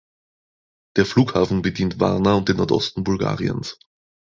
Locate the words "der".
0.95-1.05